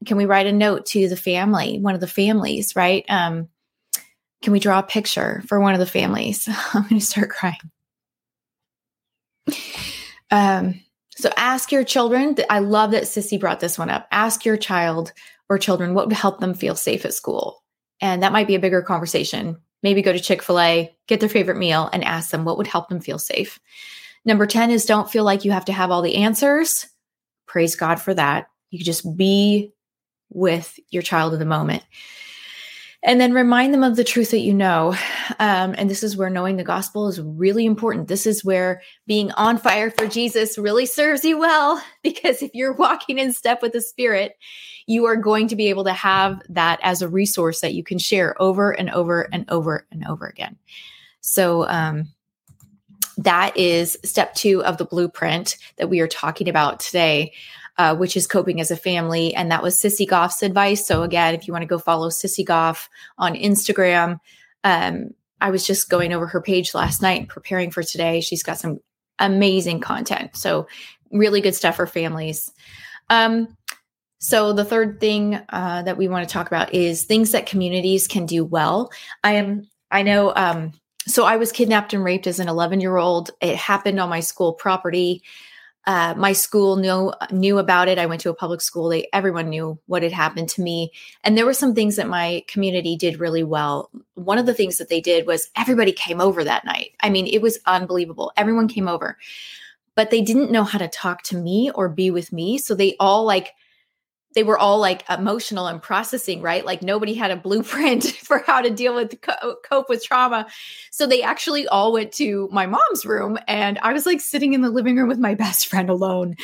can 0.06 0.16
we 0.16 0.26
write 0.26 0.46
a 0.46 0.52
note 0.52 0.86
to 0.86 1.08
the 1.08 1.16
family, 1.16 1.78
one 1.78 1.94
of 1.94 2.00
the 2.00 2.06
families, 2.06 2.76
right? 2.76 3.04
Um, 3.08 3.48
can 4.44 4.52
we 4.52 4.60
draw 4.60 4.78
a 4.78 4.84
picture 4.84 5.42
for 5.48 5.58
one 5.58 5.74
of 5.74 5.80
the 5.80 5.86
families? 5.86 6.48
I'm 6.74 6.82
going 6.82 7.00
to 7.00 7.04
start 7.04 7.30
crying. 7.30 7.58
Um, 10.30 10.80
so 11.10 11.30
ask 11.36 11.72
your 11.72 11.84
children. 11.84 12.36
I 12.48 12.60
love 12.60 12.92
that 12.92 13.04
Sissy 13.04 13.40
brought 13.40 13.60
this 13.60 13.78
one 13.78 13.90
up. 13.90 14.06
Ask 14.12 14.44
your 14.44 14.56
child 14.56 15.12
or 15.48 15.58
children 15.58 15.94
what 15.94 16.06
would 16.06 16.16
help 16.16 16.40
them 16.40 16.54
feel 16.54 16.76
safe 16.76 17.04
at 17.04 17.14
school. 17.14 17.62
And 18.00 18.22
that 18.22 18.32
might 18.32 18.46
be 18.46 18.54
a 18.54 18.60
bigger 18.60 18.82
conversation 18.82 19.58
maybe 19.84 20.02
go 20.02 20.12
to 20.12 20.18
Chick 20.18 20.42
fil 20.42 20.58
A, 20.58 20.96
get 21.06 21.20
their 21.20 21.28
favorite 21.28 21.58
meal, 21.58 21.88
and 21.92 22.02
ask 22.02 22.30
them 22.30 22.44
what 22.44 22.56
would 22.56 22.66
help 22.66 22.88
them 22.88 23.00
feel 23.00 23.18
safe. 23.18 23.60
Number 24.24 24.46
10 24.46 24.70
is 24.70 24.86
don't 24.86 25.10
feel 25.10 25.22
like 25.22 25.44
you 25.44 25.52
have 25.52 25.66
to 25.66 25.72
have 25.72 25.90
all 25.92 26.02
the 26.02 26.16
answers. 26.16 26.88
Praise 27.46 27.76
God 27.76 28.00
for 28.00 28.14
that. 28.14 28.46
You 28.70 28.82
just 28.82 29.16
be 29.16 29.72
with 30.30 30.80
your 30.88 31.02
child 31.02 31.34
in 31.34 31.38
the 31.38 31.44
moment 31.44 31.84
and 33.04 33.20
then 33.20 33.34
remind 33.34 33.74
them 33.74 33.84
of 33.84 33.96
the 33.96 34.02
truth 34.02 34.30
that 34.30 34.40
you 34.40 34.54
know. 34.54 34.96
Um, 35.38 35.74
and 35.76 35.90
this 35.90 36.02
is 36.02 36.16
where 36.16 36.30
knowing 36.30 36.56
the 36.56 36.64
gospel 36.64 37.06
is 37.06 37.20
really 37.20 37.66
important. 37.66 38.08
This 38.08 38.26
is 38.26 38.44
where 38.44 38.80
being 39.06 39.30
on 39.32 39.58
fire 39.58 39.90
for 39.90 40.06
Jesus 40.06 40.56
really 40.56 40.86
serves 40.86 41.22
you 41.22 41.38
well, 41.38 41.82
because 42.02 42.42
if 42.42 42.50
you're 42.54 42.72
walking 42.72 43.18
in 43.18 43.32
step 43.32 43.60
with 43.60 43.72
the 43.72 43.82
Spirit, 43.82 44.36
you 44.86 45.04
are 45.04 45.16
going 45.16 45.48
to 45.48 45.56
be 45.56 45.68
able 45.68 45.84
to 45.84 45.92
have 45.92 46.40
that 46.48 46.80
as 46.82 47.02
a 47.02 47.08
resource 47.08 47.60
that 47.60 47.74
you 47.74 47.84
can 47.84 47.98
share 47.98 48.40
over 48.40 48.72
and 48.72 48.90
over 48.90 49.28
and 49.32 49.44
over 49.50 49.86
and 49.92 50.06
over 50.06 50.26
again. 50.26 50.56
So, 51.20 51.68
um, 51.68 52.08
that 53.16 53.56
is 53.56 53.96
step 54.02 54.34
two 54.34 54.64
of 54.64 54.76
the 54.76 54.84
blueprint 54.84 55.56
that 55.76 55.88
we 55.88 56.00
are 56.00 56.08
talking 56.08 56.48
about 56.48 56.80
today 56.80 57.32
uh, 57.76 57.96
which 57.96 58.16
is 58.16 58.26
coping 58.26 58.60
as 58.60 58.70
a 58.70 58.76
family. 58.76 59.34
And 59.34 59.50
that 59.50 59.62
was 59.62 59.80
Sissy 59.80 60.08
Goff's 60.08 60.42
advice. 60.42 60.86
So, 60.86 61.02
again, 61.02 61.34
if 61.34 61.46
you 61.46 61.52
want 61.52 61.62
to 61.62 61.68
go 61.68 61.78
follow 61.78 62.08
Sissy 62.08 62.44
Goff 62.44 62.88
on 63.18 63.34
Instagram, 63.34 64.20
um, 64.62 65.10
I 65.40 65.50
was 65.50 65.66
just 65.66 65.90
going 65.90 66.12
over 66.12 66.26
her 66.26 66.40
page 66.40 66.74
last 66.74 67.02
night 67.02 67.28
preparing 67.28 67.70
for 67.70 67.82
today. 67.82 68.20
She's 68.20 68.42
got 68.42 68.58
some 68.58 68.78
amazing 69.18 69.80
content. 69.80 70.36
So, 70.36 70.68
really 71.10 71.40
good 71.40 71.54
stuff 71.54 71.76
for 71.76 71.86
families. 71.86 72.50
Um, 73.10 73.56
so, 74.18 74.52
the 74.52 74.64
third 74.64 75.00
thing 75.00 75.40
uh, 75.48 75.82
that 75.82 75.98
we 75.98 76.08
want 76.08 76.28
to 76.28 76.32
talk 76.32 76.46
about 76.46 76.74
is 76.74 77.04
things 77.04 77.32
that 77.32 77.46
communities 77.46 78.06
can 78.06 78.24
do 78.26 78.44
well. 78.44 78.90
I 79.22 79.32
am, 79.32 79.68
I 79.90 80.02
know, 80.02 80.32
um, 80.34 80.72
so 81.06 81.24
I 81.24 81.36
was 81.36 81.52
kidnapped 81.52 81.92
and 81.92 82.02
raped 82.02 82.26
as 82.26 82.38
an 82.38 82.48
11 82.48 82.80
year 82.80 82.96
old. 82.96 83.30
It 83.40 83.56
happened 83.56 84.00
on 84.00 84.08
my 84.08 84.20
school 84.20 84.54
property. 84.54 85.22
Uh, 85.86 86.14
my 86.16 86.32
school 86.32 86.76
knew 86.76 87.12
knew 87.30 87.58
about 87.58 87.88
it. 87.88 87.98
I 87.98 88.06
went 88.06 88.22
to 88.22 88.30
a 88.30 88.34
public 88.34 88.62
school. 88.62 88.88
They 88.88 89.08
everyone 89.12 89.50
knew 89.50 89.78
what 89.86 90.02
had 90.02 90.12
happened 90.12 90.48
to 90.50 90.62
me, 90.62 90.92
and 91.22 91.36
there 91.36 91.44
were 91.44 91.54
some 91.54 91.74
things 91.74 91.96
that 91.96 92.08
my 92.08 92.42
community 92.48 92.96
did 92.96 93.20
really 93.20 93.42
well. 93.42 93.90
One 94.14 94.38
of 94.38 94.46
the 94.46 94.54
things 94.54 94.78
that 94.78 94.88
they 94.88 95.00
did 95.00 95.26
was 95.26 95.50
everybody 95.56 95.92
came 95.92 96.20
over 96.20 96.42
that 96.42 96.64
night. 96.64 96.92
I 97.00 97.10
mean, 97.10 97.26
it 97.26 97.42
was 97.42 97.58
unbelievable. 97.66 98.32
Everyone 98.36 98.68
came 98.68 98.88
over, 98.88 99.18
but 99.94 100.10
they 100.10 100.22
didn't 100.22 100.50
know 100.50 100.64
how 100.64 100.78
to 100.78 100.88
talk 100.88 101.22
to 101.24 101.36
me 101.36 101.70
or 101.74 101.88
be 101.88 102.10
with 102.10 102.32
me, 102.32 102.56
so 102.56 102.74
they 102.74 102.96
all 102.98 103.24
like 103.24 103.52
they 104.34 104.42
were 104.42 104.58
all 104.58 104.78
like 104.78 105.08
emotional 105.08 105.66
and 105.66 105.80
processing, 105.80 106.42
right? 106.42 106.64
Like 106.64 106.82
nobody 106.82 107.14
had 107.14 107.30
a 107.30 107.36
blueprint 107.36 108.04
for 108.22 108.38
how 108.38 108.60
to 108.60 108.70
deal 108.70 108.94
with 108.94 109.20
cope 109.20 109.88
with 109.88 110.04
trauma. 110.04 110.46
So 110.90 111.06
they 111.06 111.22
actually 111.22 111.66
all 111.68 111.92
went 111.92 112.12
to 112.14 112.48
my 112.52 112.66
mom's 112.66 113.06
room 113.06 113.38
and 113.48 113.78
I 113.78 113.92
was 113.92 114.06
like 114.06 114.20
sitting 114.20 114.52
in 114.52 114.60
the 114.60 114.70
living 114.70 114.96
room 114.96 115.08
with 115.08 115.18
my 115.18 115.34
best 115.44 115.66
friend 115.66 115.88
alone. 115.88 116.36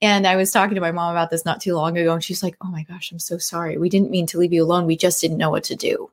And 0.00 0.26
I 0.26 0.36
was 0.36 0.50
talking 0.50 0.74
to 0.74 0.80
my 0.80 0.92
mom 0.92 1.12
about 1.12 1.30
this 1.30 1.44
not 1.44 1.60
too 1.60 1.74
long 1.74 1.96
ago 1.96 2.14
and 2.14 2.24
she's 2.24 2.42
like, 2.42 2.56
"Oh 2.62 2.68
my 2.68 2.82
gosh, 2.84 3.12
I'm 3.12 3.18
so 3.18 3.38
sorry. 3.38 3.78
We 3.78 3.88
didn't 3.88 4.10
mean 4.10 4.26
to 4.28 4.38
leave 4.38 4.52
you 4.52 4.64
alone. 4.64 4.86
We 4.86 4.96
just 4.96 5.20
didn't 5.20 5.38
know 5.38 5.50
what 5.50 5.64
to 5.64 5.76
do." 5.76 6.10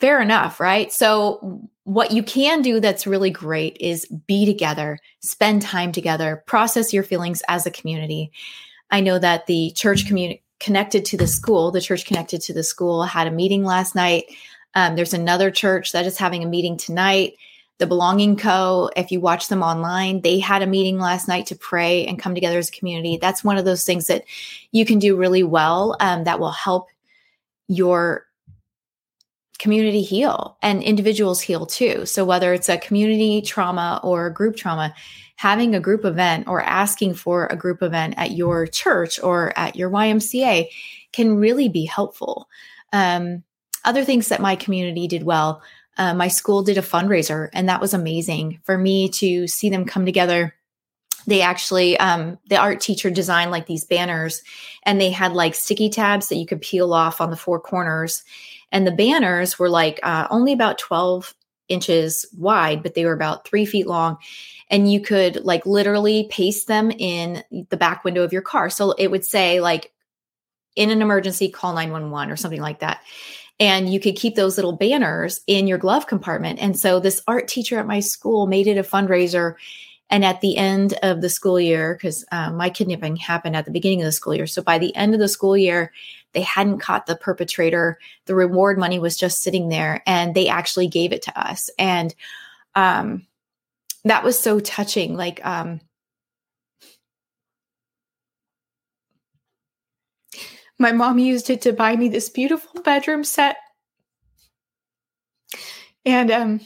Fair 0.00 0.22
enough, 0.22 0.58
right? 0.58 0.90
So 0.90 1.68
what 1.84 2.12
you 2.12 2.22
can 2.22 2.62
do 2.62 2.80
that's 2.80 3.06
really 3.06 3.30
great 3.30 3.76
is 3.78 4.06
be 4.26 4.46
together, 4.46 4.98
spend 5.20 5.60
time 5.60 5.92
together, 5.92 6.42
process 6.46 6.94
your 6.94 7.02
feelings 7.02 7.42
as 7.46 7.66
a 7.66 7.70
community. 7.70 8.32
I 8.92 9.00
know 9.00 9.18
that 9.18 9.46
the 9.46 9.72
church 9.74 10.06
community 10.06 10.42
connected 10.60 11.04
to 11.06 11.16
the 11.16 11.26
school, 11.26 11.72
the 11.72 11.80
church 11.80 12.04
connected 12.04 12.40
to 12.42 12.52
the 12.52 12.62
school, 12.62 13.02
had 13.02 13.26
a 13.26 13.32
meeting 13.32 13.64
last 13.64 13.96
night. 13.96 14.26
Um, 14.74 14.94
there's 14.94 15.14
another 15.14 15.50
church 15.50 15.90
that 15.92 16.06
is 16.06 16.18
having 16.18 16.44
a 16.44 16.48
meeting 16.48 16.76
tonight. 16.76 17.34
The 17.78 17.86
Belonging 17.86 18.36
Co., 18.36 18.90
if 18.94 19.10
you 19.10 19.18
watch 19.18 19.48
them 19.48 19.62
online, 19.62 20.20
they 20.20 20.38
had 20.38 20.62
a 20.62 20.66
meeting 20.68 20.98
last 20.98 21.26
night 21.26 21.46
to 21.46 21.56
pray 21.56 22.06
and 22.06 22.18
come 22.18 22.34
together 22.34 22.58
as 22.58 22.68
a 22.68 22.72
community. 22.72 23.18
That's 23.20 23.42
one 23.42 23.58
of 23.58 23.64
those 23.64 23.84
things 23.84 24.06
that 24.06 24.24
you 24.70 24.86
can 24.86 25.00
do 25.00 25.16
really 25.16 25.42
well 25.42 25.96
um, 25.98 26.24
that 26.24 26.38
will 26.38 26.52
help 26.52 26.88
your 27.66 28.26
community 29.62 30.02
heal 30.02 30.58
and 30.60 30.82
individuals 30.82 31.40
heal 31.40 31.66
too. 31.66 32.04
So, 32.04 32.24
whether 32.24 32.52
it's 32.52 32.68
a 32.68 32.78
community 32.78 33.40
trauma 33.40 34.00
or 34.02 34.28
group 34.28 34.56
trauma, 34.56 34.92
having 35.36 35.74
a 35.74 35.80
group 35.80 36.04
event 36.04 36.48
or 36.48 36.60
asking 36.60 37.14
for 37.14 37.46
a 37.46 37.56
group 37.56 37.80
event 37.82 38.14
at 38.16 38.32
your 38.32 38.66
church 38.66 39.22
or 39.22 39.56
at 39.56 39.76
your 39.76 39.88
YMCA 39.88 40.66
can 41.12 41.36
really 41.36 41.68
be 41.68 41.84
helpful. 41.84 42.48
Um, 42.92 43.44
other 43.84 44.04
things 44.04 44.28
that 44.28 44.40
my 44.40 44.56
community 44.56 45.06
did 45.06 45.22
well 45.22 45.62
uh, 45.98 46.14
my 46.14 46.28
school 46.28 46.62
did 46.62 46.78
a 46.78 46.82
fundraiser, 46.82 47.48
and 47.52 47.68
that 47.68 47.80
was 47.80 47.94
amazing 47.94 48.60
for 48.64 48.78
me 48.78 49.08
to 49.10 49.46
see 49.46 49.70
them 49.70 49.84
come 49.84 50.04
together 50.04 50.54
they 51.26 51.40
actually 51.40 51.96
um, 51.98 52.38
the 52.48 52.56
art 52.56 52.80
teacher 52.80 53.10
designed 53.10 53.50
like 53.50 53.66
these 53.66 53.84
banners 53.84 54.42
and 54.84 55.00
they 55.00 55.10
had 55.10 55.32
like 55.32 55.54
sticky 55.54 55.88
tabs 55.88 56.28
that 56.28 56.36
you 56.36 56.46
could 56.46 56.60
peel 56.60 56.92
off 56.92 57.20
on 57.20 57.30
the 57.30 57.36
four 57.36 57.60
corners 57.60 58.24
and 58.72 58.86
the 58.86 58.92
banners 58.92 59.58
were 59.58 59.68
like 59.68 60.00
uh, 60.02 60.26
only 60.30 60.52
about 60.52 60.78
12 60.78 61.34
inches 61.68 62.26
wide 62.36 62.82
but 62.82 62.94
they 62.94 63.04
were 63.04 63.12
about 63.12 63.46
three 63.46 63.64
feet 63.64 63.86
long. 63.86 64.16
And 64.68 64.90
you 64.90 65.00
could 65.00 65.44
like 65.44 65.64
literally 65.66 66.28
paste 66.30 66.66
them 66.66 66.90
in 66.90 67.44
the 67.70 67.76
back 67.76 68.04
window 68.04 68.22
of 68.22 68.32
your 68.32 68.42
car. 68.42 68.70
So 68.70 68.92
it 68.92 69.10
would 69.10 69.24
say 69.24 69.60
like 69.60 69.92
in 70.74 70.90
an 70.90 71.02
emergency 71.02 71.50
call 71.50 71.74
911 71.74 72.32
or 72.32 72.36
something 72.36 72.60
like 72.60 72.80
that. 72.80 73.02
And 73.60 73.92
you 73.92 74.00
could 74.00 74.16
keep 74.16 74.34
those 74.34 74.56
little 74.56 74.72
banners 74.72 75.40
in 75.46 75.66
your 75.66 75.78
glove 75.78 76.06
compartment. 76.06 76.58
And 76.58 76.78
so 76.78 76.98
this 76.98 77.22
art 77.28 77.48
teacher 77.48 77.78
at 77.78 77.86
my 77.86 78.00
school 78.00 78.46
made 78.46 78.66
it 78.66 78.78
a 78.78 78.82
fundraiser 78.82 79.54
and 80.12 80.26
at 80.26 80.42
the 80.42 80.58
end 80.58 80.92
of 81.02 81.22
the 81.22 81.30
school 81.30 81.58
year, 81.58 81.94
because 81.94 82.22
um, 82.32 82.58
my 82.58 82.68
kidnapping 82.68 83.16
happened 83.16 83.56
at 83.56 83.64
the 83.64 83.70
beginning 83.70 84.02
of 84.02 84.04
the 84.04 84.12
school 84.12 84.34
year. 84.34 84.46
So 84.46 84.60
by 84.60 84.78
the 84.78 84.94
end 84.94 85.14
of 85.14 85.20
the 85.20 85.26
school 85.26 85.56
year, 85.56 85.90
they 86.32 86.42
hadn't 86.42 86.80
caught 86.80 87.06
the 87.06 87.16
perpetrator. 87.16 87.98
The 88.26 88.34
reward 88.34 88.76
money 88.76 88.98
was 88.98 89.16
just 89.16 89.40
sitting 89.40 89.70
there 89.70 90.02
and 90.06 90.34
they 90.34 90.48
actually 90.48 90.86
gave 90.86 91.12
it 91.12 91.22
to 91.22 91.40
us. 91.40 91.70
And 91.78 92.14
um, 92.74 93.26
that 94.04 94.22
was 94.22 94.38
so 94.38 94.60
touching. 94.60 95.16
Like, 95.16 95.44
um, 95.46 95.80
my 100.78 100.92
mom 100.92 101.18
used 101.18 101.48
it 101.48 101.62
to 101.62 101.72
buy 101.72 101.96
me 101.96 102.10
this 102.10 102.28
beautiful 102.28 102.82
bedroom 102.82 103.24
set. 103.24 103.56
And 106.04 106.30
um, 106.30 106.60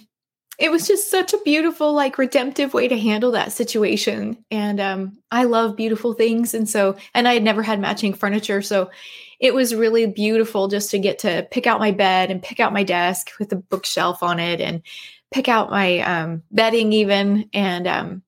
it 0.59 0.71
was 0.71 0.87
just 0.87 1.11
such 1.11 1.35
a 1.35 1.39
beautiful 1.45 1.93
like 1.93 2.19
redemptive 2.19 2.73
way 2.73 2.89
to 2.89 2.99
handle 2.99 3.33
that 3.33 3.53
situation. 3.53 4.45
And 4.51 4.81
um, 4.81 5.19
i 5.31 5.45
love 5.45 5.77
beautiful 5.77 6.15
things. 6.15 6.55
And 6.55 6.69
so 6.69 6.97
and 7.15 7.29
i 7.29 7.35
had 7.35 7.43
never 7.43 7.63
had 7.63 7.81
matching 7.81 8.15
furniture. 8.15 8.63
So 8.63 8.91
it 9.39 9.55
was 9.55 9.75
really 9.75 10.07
beautiful 10.07 10.69
just 10.69 10.91
to 10.93 10.99
get 10.99 11.21
to 11.21 11.47
pick 11.51 11.67
out 11.67 11.81
my 11.81 11.91
bed 11.91 12.31
and 12.31 12.43
pick 12.43 12.59
out 12.59 12.73
my 12.73 12.85
desk 12.85 13.33
with 13.39 13.53
a 13.53 13.57
bookshelf 13.57 14.23
on 14.23 14.41
it 14.41 14.61
and 14.61 14.83
pick 15.31 15.49
out 15.49 15.71
my 15.71 15.99
um, 16.01 16.43
bedding 16.51 16.93
even. 16.93 17.51
And 17.53 17.87
um, 17.87 18.23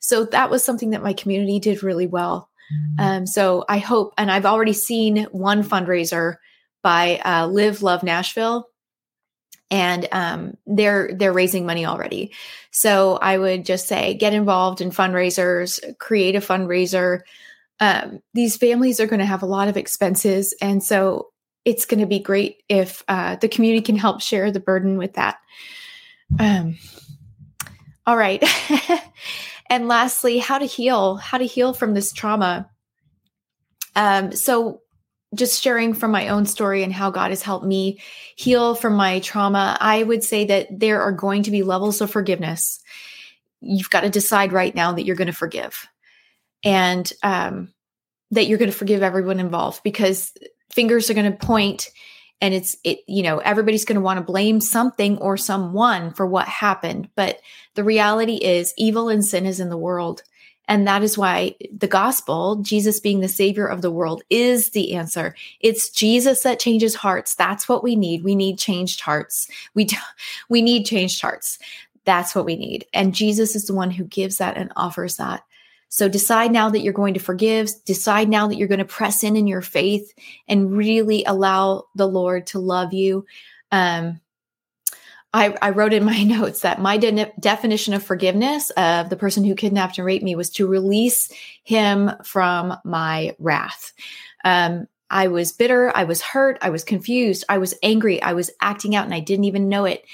so 0.00 0.24
that 0.24 0.50
was 0.50 0.64
something 0.64 0.90
that 0.90 1.02
my 1.02 1.12
community 1.12 1.60
did 1.60 1.82
really 1.82 2.06
well. 2.06 2.48
Mm-hmm. 2.72 3.04
um, 3.04 3.26
so 3.26 3.64
i 3.68 3.78
hope 3.78 4.14
and 4.16 4.30
i've 4.30 4.46
already 4.46 4.72
seen 4.72 5.24
one 5.32 5.64
fundraiser 5.64 6.36
by 6.82 7.20
uh, 7.24 7.46
live 7.46 7.82
love 7.82 8.02
nashville 8.02 8.68
and 9.72 10.06
um, 10.12 10.56
they're 10.66 11.10
they're 11.14 11.32
raising 11.32 11.64
money 11.64 11.86
already. 11.86 12.32
So 12.70 13.16
I 13.16 13.38
would 13.38 13.64
just 13.64 13.88
say 13.88 14.14
get 14.14 14.34
involved 14.34 14.82
in 14.82 14.90
fundraisers, 14.90 15.80
create 15.98 16.36
a 16.36 16.40
fundraiser. 16.40 17.20
Um, 17.80 18.20
these 18.34 18.58
families 18.58 19.00
are 19.00 19.06
going 19.06 19.20
to 19.20 19.26
have 19.26 19.42
a 19.42 19.46
lot 19.46 19.68
of 19.68 19.78
expenses, 19.78 20.54
and 20.60 20.84
so 20.84 21.30
it's 21.64 21.86
going 21.86 22.00
to 22.00 22.06
be 22.06 22.18
great 22.18 22.62
if 22.68 23.02
uh, 23.08 23.36
the 23.36 23.48
community 23.48 23.82
can 23.82 23.96
help 23.96 24.20
share 24.20 24.52
the 24.52 24.60
burden 24.60 24.98
with 24.98 25.14
that. 25.14 25.38
Um, 26.38 26.76
all 28.06 28.16
right, 28.16 28.44
and 29.70 29.88
lastly, 29.88 30.38
how 30.38 30.58
to 30.58 30.66
heal? 30.66 31.16
How 31.16 31.38
to 31.38 31.46
heal 31.46 31.72
from 31.72 31.94
this 31.94 32.12
trauma? 32.12 32.68
Um, 33.96 34.32
so 34.32 34.81
just 35.34 35.62
sharing 35.62 35.94
from 35.94 36.10
my 36.10 36.28
own 36.28 36.46
story 36.46 36.82
and 36.82 36.92
how 36.92 37.10
God 37.10 37.30
has 37.30 37.42
helped 37.42 37.64
me 37.64 38.00
heal 38.36 38.74
from 38.74 38.94
my 38.94 39.20
trauma, 39.20 39.76
I 39.80 40.02
would 40.02 40.22
say 40.22 40.44
that 40.46 40.68
there 40.70 41.00
are 41.02 41.12
going 41.12 41.44
to 41.44 41.50
be 41.50 41.62
levels 41.62 42.00
of 42.00 42.10
forgiveness. 42.10 42.80
You've 43.60 43.90
got 43.90 44.02
to 44.02 44.10
decide 44.10 44.52
right 44.52 44.74
now 44.74 44.92
that 44.92 45.04
you're 45.04 45.16
going 45.16 45.26
to 45.26 45.32
forgive 45.32 45.86
and 46.64 47.10
um, 47.22 47.72
that 48.30 48.46
you're 48.46 48.58
going 48.58 48.70
to 48.70 48.76
forgive 48.76 49.02
everyone 49.02 49.40
involved 49.40 49.82
because 49.82 50.32
fingers 50.70 51.08
are 51.08 51.14
going 51.14 51.30
to 51.30 51.46
point 51.46 51.90
and 52.40 52.52
it's 52.54 52.76
it 52.82 53.00
you 53.06 53.22
know 53.22 53.38
everybody's 53.38 53.84
going 53.84 53.96
to 53.96 54.02
want 54.02 54.18
to 54.18 54.24
blame 54.24 54.60
something 54.60 55.16
or 55.18 55.36
someone 55.36 56.12
for 56.12 56.26
what 56.26 56.48
happened 56.48 57.08
but 57.14 57.40
the 57.74 57.84
reality 57.84 58.36
is 58.36 58.74
evil 58.76 59.08
and 59.08 59.24
sin 59.24 59.46
is 59.46 59.60
in 59.60 59.68
the 59.68 59.76
world 59.76 60.22
and 60.68 60.86
that 60.86 61.02
is 61.02 61.18
why 61.18 61.54
the 61.76 61.88
gospel, 61.88 62.56
Jesus 62.56 63.00
being 63.00 63.20
the 63.20 63.28
savior 63.28 63.66
of 63.66 63.82
the 63.82 63.90
world, 63.90 64.22
is 64.30 64.70
the 64.70 64.94
answer. 64.94 65.34
It's 65.60 65.90
Jesus 65.90 66.42
that 66.42 66.60
changes 66.60 66.94
hearts. 66.94 67.34
That's 67.34 67.68
what 67.68 67.82
we 67.82 67.96
need. 67.96 68.22
We 68.22 68.34
need 68.34 68.58
changed 68.58 69.00
hearts. 69.00 69.48
We, 69.74 69.84
do, 69.84 69.96
we 70.48 70.62
need 70.62 70.86
changed 70.86 71.20
hearts. 71.20 71.58
That's 72.04 72.34
what 72.34 72.44
we 72.44 72.56
need. 72.56 72.86
And 72.92 73.14
Jesus 73.14 73.54
is 73.54 73.66
the 73.66 73.74
one 73.74 73.90
who 73.90 74.04
gives 74.04 74.38
that 74.38 74.56
and 74.56 74.72
offers 74.76 75.16
that. 75.16 75.44
So 75.88 76.08
decide 76.08 76.52
now 76.52 76.70
that 76.70 76.80
you're 76.80 76.94
going 76.94 77.14
to 77.14 77.20
forgive. 77.20 77.70
Decide 77.84 78.28
now 78.28 78.48
that 78.48 78.56
you're 78.56 78.66
going 78.66 78.78
to 78.78 78.84
press 78.86 79.22
in 79.22 79.36
in 79.36 79.46
your 79.46 79.60
faith 79.60 80.14
and 80.48 80.74
really 80.74 81.22
allow 81.24 81.84
the 81.94 82.08
Lord 82.08 82.46
to 82.48 82.58
love 82.58 82.94
you. 82.94 83.26
Um, 83.70 84.20
I, 85.34 85.56
I, 85.62 85.70
wrote 85.70 85.92
in 85.92 86.04
my 86.04 86.22
notes 86.24 86.60
that 86.60 86.80
my 86.80 86.98
de- 86.98 87.32
definition 87.40 87.94
of 87.94 88.02
forgiveness 88.02 88.70
of 88.70 89.08
the 89.08 89.16
person 89.16 89.44
who 89.44 89.54
kidnapped 89.54 89.98
and 89.98 90.06
raped 90.06 90.24
me 90.24 90.34
was 90.34 90.50
to 90.50 90.66
release 90.66 91.30
him 91.64 92.10
from 92.24 92.74
my 92.84 93.34
wrath. 93.38 93.92
Um, 94.44 94.86
I 95.10 95.28
was 95.28 95.52
bitter. 95.52 95.94
I 95.94 96.04
was 96.04 96.22
hurt. 96.22 96.58
I 96.62 96.70
was 96.70 96.84
confused. 96.84 97.44
I 97.48 97.58
was 97.58 97.74
angry. 97.82 98.20
I 98.22 98.32
was 98.32 98.50
acting 98.60 98.96
out 98.96 99.04
and 99.04 99.14
I 99.14 99.20
didn't 99.20 99.44
even 99.44 99.68
know 99.68 99.84
it. 99.84 100.04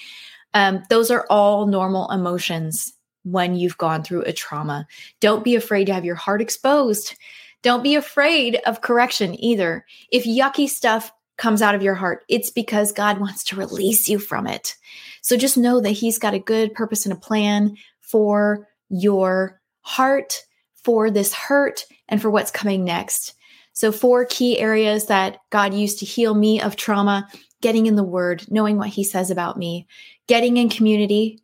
Um, 0.55 0.83
those 0.91 1.11
are 1.11 1.27
all 1.31 1.67
normal 1.67 2.11
emotions 2.11 2.93
when 3.23 3.55
you've 3.55 3.79
gone 3.79 4.03
through 4.03 4.23
a 4.23 4.33
trauma. 4.33 4.87
Don't 5.21 5.45
be 5.45 5.55
afraid 5.55 5.87
to 5.87 5.95
have 5.95 6.05
your 6.05 6.17
heart 6.17 6.41
exposed. 6.41 7.15
Don't 7.63 7.83
be 7.83 7.95
afraid 7.95 8.57
of 8.67 8.81
correction 8.81 9.41
either. 9.43 9.85
If 10.11 10.25
yucky 10.25 10.69
stuff 10.69 11.13
comes 11.39 11.63
out 11.63 11.75
of 11.75 11.83
your 11.83 11.95
heart, 11.95 12.25
it's 12.29 12.51
because 12.51 12.93
God 12.93 13.19
wants 13.19 13.43
to 13.45 13.57
release 13.57 14.09
you 14.09 14.19
from 14.19 14.47
it. 14.47 14.77
So 15.23 15.37
just 15.37 15.57
know 15.57 15.81
that 15.81 15.91
He's 15.91 16.19
got 16.19 16.35
a 16.35 16.39
good 16.39 16.75
purpose 16.75 17.07
and 17.07 17.13
a 17.13 17.19
plan 17.19 17.77
for 18.01 18.69
your 18.91 19.61
heart, 19.81 20.43
for 20.85 21.11
this 21.11 21.33
hurt, 21.33 21.85
and 22.09 22.21
for 22.21 22.31
what's 22.31 22.51
coming 22.51 22.85
next. 22.85 23.35
So, 23.73 23.93
four 23.93 24.25
key 24.25 24.59
areas 24.59 25.07
that 25.07 25.39
God 25.51 25.73
used 25.73 26.01
to 26.01 26.07
heal 26.07 26.35
me 26.35 26.61
of 26.61 26.77
trauma 26.77 27.29
getting 27.61 27.87
in 27.87 27.97
the 27.97 28.05
Word, 28.05 28.45
knowing 28.51 28.77
what 28.77 28.89
He 28.89 29.05
says 29.05 29.31
about 29.31 29.57
me, 29.57 29.87
getting 30.27 30.57
in 30.57 30.69
community. 30.69 31.41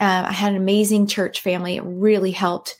Uh, 0.00 0.24
I 0.28 0.32
had 0.32 0.52
an 0.52 0.58
amazing 0.58 1.06
church 1.06 1.40
family, 1.40 1.76
it 1.76 1.84
really 1.84 2.32
helped. 2.32 2.76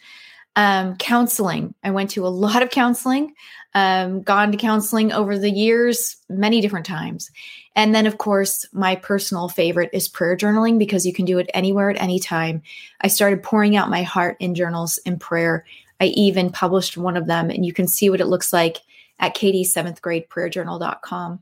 Um, 0.54 0.96
counseling. 0.96 1.74
I 1.82 1.92
went 1.92 2.10
to 2.10 2.26
a 2.26 2.28
lot 2.28 2.62
of 2.62 2.68
counseling 2.68 3.34
um, 3.74 4.22
gone 4.22 4.52
to 4.52 4.58
counseling 4.58 5.12
over 5.12 5.38
the 5.38 5.50
years 5.50 6.16
many 6.28 6.60
different 6.60 6.86
times. 6.86 7.30
And 7.74 7.94
then, 7.94 8.06
of 8.06 8.18
course, 8.18 8.66
my 8.72 8.96
personal 8.96 9.48
favorite 9.48 9.90
is 9.92 10.08
prayer 10.08 10.36
journaling 10.36 10.78
because 10.78 11.06
you 11.06 11.14
can 11.14 11.24
do 11.24 11.38
it 11.38 11.50
anywhere 11.54 11.90
at 11.90 12.00
any 12.00 12.18
time. 12.18 12.62
I 13.00 13.08
started 13.08 13.42
pouring 13.42 13.76
out 13.76 13.88
my 13.88 14.02
heart 14.02 14.36
in 14.40 14.54
journals 14.54 14.98
in 14.98 15.18
prayer. 15.18 15.64
I 16.00 16.06
even 16.06 16.52
published 16.52 16.98
one 16.98 17.16
of 17.16 17.26
them, 17.26 17.48
and 17.48 17.64
you 17.64 17.72
can 17.72 17.88
see 17.88 18.10
what 18.10 18.20
it 18.20 18.26
looks 18.26 18.52
like 18.52 18.78
at 19.18 19.34
Katie's 19.34 19.72
seventh 19.72 20.02
grade 20.02 20.28
prayer 20.28 20.50
journal.com. 20.50 21.40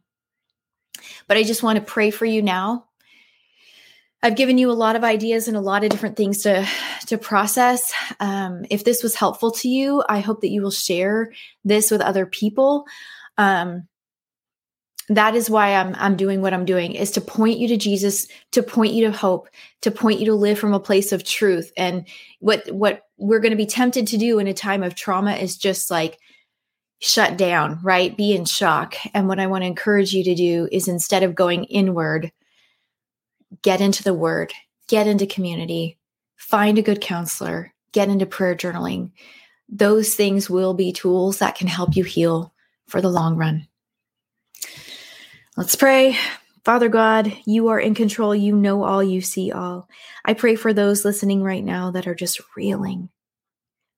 But 1.27 1.37
I 1.37 1.43
just 1.43 1.63
want 1.63 1.79
to 1.79 1.85
pray 1.85 2.11
for 2.11 2.27
you 2.27 2.43
now. 2.43 2.85
I've 4.23 4.37
given 4.37 4.59
you 4.59 4.71
a 4.71 4.73
lot 4.73 4.97
of 4.97 5.05
ideas 5.05 5.49
and 5.49 5.57
a 5.57 5.63
lot 5.63 5.83
of 5.83 5.91
different 5.91 6.17
things 6.17 6.43
to 6.43 6.67
to 7.07 7.17
process. 7.17 7.93
Um, 8.21 8.65
if 8.71 8.85
this 8.85 9.03
was 9.03 9.15
helpful 9.15 9.51
to 9.53 9.69
you, 9.69 10.05
I 10.09 10.21
hope 10.21 10.43
that 10.43 10.51
you 10.51 10.63
will 10.63 10.71
share 10.71 11.33
this 11.65 11.91
with 11.91 12.03
other 12.03 12.27
people. 12.27 12.85
Um, 13.39 13.89
that 15.09 15.35
is 15.35 15.51
why 15.51 15.75
I'm 15.75 15.95
I'm 15.99 16.17
doing 16.17 16.41
what 16.41 16.55
I'm 16.55 16.65
doing 16.65 16.93
is 16.93 17.13
to 17.13 17.21
point 17.21 17.59
you 17.59 17.69
to 17.69 17.77
Jesus, 17.77 18.29
to 18.53 18.63
point 18.63 18.93
you 18.93 19.07
to 19.07 19.17
hope, 19.17 19.49
to 19.83 19.91
point 19.91 20.21
you 20.21 20.27
to 20.27 20.35
live 20.35 20.59
from 20.59 20.75
a 20.75 20.81
place 20.81 21.13
of 21.13 21.25
truth. 21.25 21.73
And 21.77 22.07
what 22.39 22.71
what 22.71 23.03
we're 23.17 23.41
going 23.41 23.51
to 23.51 23.57
be 23.57 23.67
tempted 23.67 24.07
to 24.09 24.19
do 24.19 24.39
in 24.39 24.47
a 24.47 24.55
time 24.55 24.83
of 24.83 24.95
trauma 24.95 25.33
is 25.33 25.57
just 25.57 25.91
like 25.91 26.19
shut 27.01 27.37
down, 27.39 27.81
right? 27.83 28.17
Be 28.17 28.35
in 28.37 28.45
shock. 28.45 28.95
And 29.15 29.27
what 29.27 29.41
I 29.41 29.47
want 29.47 29.63
to 29.63 29.67
encourage 29.67 30.13
you 30.13 30.23
to 30.25 30.35
do 30.35 30.69
is 30.71 30.87
instead 30.87 31.23
of 31.23 31.35
going 31.35 31.65
inward, 31.65 32.31
get 33.63 33.81
into 33.81 34.03
the 34.03 34.15
word, 34.15 34.53
get 34.89 35.07
into 35.07 35.27
community, 35.27 35.99
find 36.37 36.79
a 36.79 36.83
good 36.83 37.01
counselor, 37.01 37.73
get 37.93 38.09
into 38.09 38.27
prayer 38.27 38.55
journaling. 38.55 39.11
Those 39.69 40.15
things 40.15 40.51
will 40.51 40.75
be 40.75 40.93
tools 40.93 41.39
that 41.39 41.55
can 41.57 41.69
help 41.69 41.97
you 41.97 42.05
heal 42.05 42.53
for 42.89 43.01
the 43.01 43.11
long 43.11 43.37
run. 43.37 43.69
Let's 45.57 45.77
pray. 45.77 46.17
Father 46.65 46.89
God, 46.89 47.33
you 47.47 47.69
are 47.69 47.81
in 47.81 47.95
control. 47.95 48.35
You 48.35 48.55
know 48.55 48.83
all, 48.83 49.03
you 49.03 49.21
see 49.21 49.51
all. 49.53 49.89
I 50.25 50.35
pray 50.35 50.55
for 50.55 50.73
those 50.73 51.05
listening 51.05 51.43
right 51.43 51.65
now 51.65 51.91
that 51.93 52.07
are 52.07 52.15
just 52.15 52.41
reeling, 52.57 53.09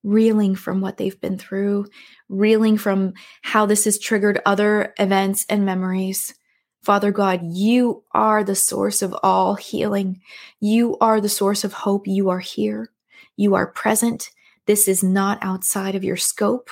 reeling 0.02 0.54
from 0.54 0.80
what 0.80 0.96
they've 0.96 1.20
been 1.20 1.38
through, 1.38 1.86
reeling 2.28 2.78
from 2.78 3.14
how 3.42 3.66
this 3.66 3.84
has 3.84 3.98
triggered 3.98 4.40
other 4.46 4.94
events 4.98 5.44
and 5.48 5.66
memories. 5.66 6.34
Father 6.82 7.12
God, 7.12 7.40
you 7.44 8.02
are 8.12 8.42
the 8.42 8.56
source 8.56 9.02
of 9.02 9.14
all 9.22 9.54
healing. 9.54 10.20
You 10.60 10.96
are 11.00 11.20
the 11.20 11.28
source 11.28 11.62
of 11.62 11.72
hope. 11.72 12.06
You 12.06 12.28
are 12.28 12.40
here. 12.40 12.90
You 13.36 13.54
are 13.54 13.68
present. 13.68 14.30
This 14.66 14.88
is 14.88 15.02
not 15.02 15.38
outside 15.42 15.94
of 15.94 16.04
your 16.04 16.16
scope. 16.16 16.70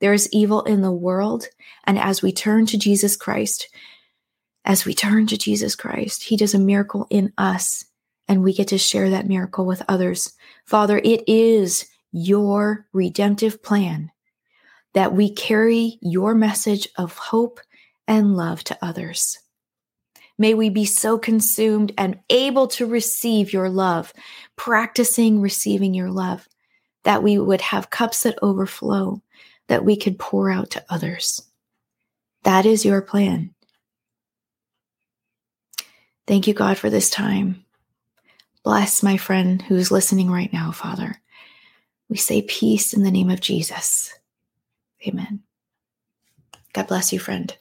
There 0.00 0.12
is 0.12 0.28
evil 0.30 0.62
in 0.62 0.82
the 0.82 0.92
world. 0.92 1.46
And 1.84 1.98
as 1.98 2.22
we 2.22 2.32
turn 2.32 2.66
to 2.66 2.78
Jesus 2.78 3.16
Christ, 3.16 3.68
as 4.64 4.84
we 4.84 4.92
turn 4.92 5.26
to 5.28 5.38
Jesus 5.38 5.74
Christ, 5.74 6.24
He 6.24 6.36
does 6.36 6.54
a 6.54 6.58
miracle 6.58 7.06
in 7.08 7.32
us, 7.38 7.86
and 8.28 8.42
we 8.42 8.52
get 8.52 8.68
to 8.68 8.78
share 8.78 9.08
that 9.10 9.26
miracle 9.26 9.64
with 9.64 9.82
others. 9.88 10.34
Father, 10.66 11.00
it 11.02 11.26
is 11.26 11.86
your 12.12 12.86
redemptive 12.92 13.62
plan 13.62 14.10
that 14.92 15.14
we 15.14 15.30
carry 15.30 15.98
your 16.02 16.34
message 16.34 16.88
of 16.96 17.16
hope 17.16 17.60
and 18.08 18.36
love 18.36 18.64
to 18.64 18.78
others. 18.82 19.38
May 20.38 20.54
we 20.54 20.70
be 20.70 20.84
so 20.84 21.18
consumed 21.18 21.92
and 21.96 22.18
able 22.30 22.66
to 22.68 22.86
receive 22.86 23.52
your 23.52 23.68
love, 23.68 24.12
practicing 24.56 25.40
receiving 25.40 25.94
your 25.94 26.10
love, 26.10 26.48
that 27.04 27.22
we 27.22 27.38
would 27.38 27.60
have 27.60 27.90
cups 27.90 28.22
that 28.22 28.38
overflow 28.42 29.22
that 29.68 29.84
we 29.84 29.96
could 29.96 30.18
pour 30.18 30.50
out 30.50 30.70
to 30.70 30.84
others. 30.88 31.42
That 32.44 32.66
is 32.66 32.84
your 32.84 33.02
plan. 33.02 33.54
Thank 36.26 36.46
you, 36.46 36.54
God, 36.54 36.78
for 36.78 36.90
this 36.90 37.10
time. 37.10 37.64
Bless 38.64 39.02
my 39.02 39.16
friend 39.16 39.62
who's 39.62 39.90
listening 39.90 40.30
right 40.30 40.52
now, 40.52 40.72
Father. 40.72 41.20
We 42.08 42.16
say 42.16 42.42
peace 42.42 42.94
in 42.94 43.02
the 43.02 43.10
name 43.10 43.30
of 43.30 43.40
Jesus. 43.40 44.14
Amen. 45.06 45.42
God 46.72 46.86
bless 46.86 47.12
you, 47.12 47.18
friend. 47.18 47.56